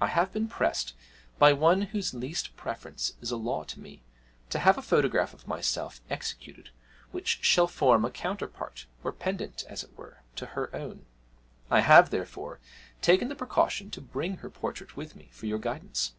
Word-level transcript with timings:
'I 0.00 0.06
have 0.06 0.32
been 0.32 0.46
pressed, 0.46 0.94
by 1.36 1.52
one 1.52 1.82
whose 1.82 2.14
least 2.14 2.54
preference 2.56 3.14
is 3.20 3.32
a 3.32 3.36
law 3.36 3.64
to 3.64 3.80
me, 3.80 4.04
to 4.50 4.60
have 4.60 4.78
a 4.78 4.82
photograph 4.82 5.34
of 5.34 5.48
myself 5.48 6.00
executed 6.08 6.70
which 7.10 7.40
shall 7.42 7.66
form 7.66 8.04
a 8.04 8.10
counterpart 8.12 8.86
or 9.02 9.10
pendant, 9.10 9.64
as 9.68 9.82
it 9.82 9.98
were, 9.98 10.22
to 10.36 10.46
her 10.54 10.72
own. 10.76 11.06
I 11.72 11.80
have, 11.80 12.10
therefore, 12.10 12.60
taken 13.02 13.26
the 13.26 13.34
precaution 13.34 13.90
to 13.90 14.00
bring 14.00 14.36
her 14.36 14.48
portrait 14.48 14.96
with 14.96 15.16
me 15.16 15.28
for 15.32 15.46
your 15.46 15.58
guidance. 15.58 16.12